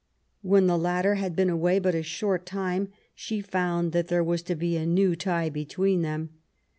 [0.41, 4.55] When the latter had been away but a short time, she found there was to
[4.55, 6.31] be a new tie between them.